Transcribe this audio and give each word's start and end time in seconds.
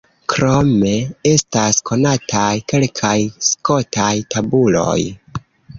Krome 0.33 0.93
estas 1.33 1.83
konataj 1.91 2.49
kelkaj 2.75 3.15
skotaj 3.53 4.13
tabuloj. 4.35 5.01